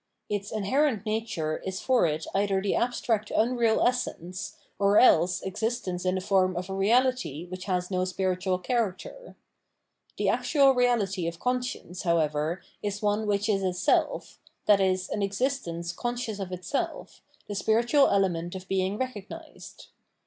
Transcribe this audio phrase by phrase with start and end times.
[0.29, 6.05] Its inher ent nature is for it either the abstract unreal essence, or else existence
[6.05, 9.35] in the form of a reality which has no spiritual character.
[10.17, 14.97] The actual reality of conscience, however, is one which is a self, i.e.
[15.11, 19.89] an existence conscious of itself, the spiritual element of being recognised.